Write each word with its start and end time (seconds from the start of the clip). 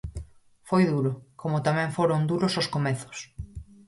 Foi 0.69 0.83
duro, 0.91 1.11
como 1.41 1.63
tamén 1.67 1.89
foron 1.97 2.27
duros 2.31 2.53
os 2.61 2.67
comezos. 2.75 3.17